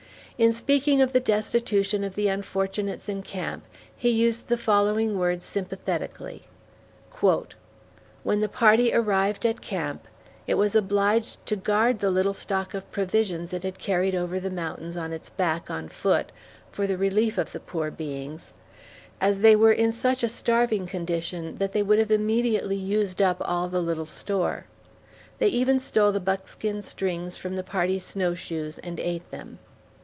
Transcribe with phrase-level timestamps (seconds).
[0.37, 3.63] In speaking of the destitution of the unfortunates in camp,
[3.95, 6.45] he used the following words sympathically:
[8.23, 10.07] When the party arrived at camp,
[10.47, 14.49] it was obliged to guard the little stock of provisions it had carried over the
[14.49, 16.31] mountains on its back on foot,
[16.71, 18.51] for the relief of the poor beings,
[19.21, 23.37] as they were in such a starving condition that they would have immediately used up
[23.41, 24.65] all the little store.
[25.37, 29.59] They even stole the buckskin strings from the party's snowshoes and ate them.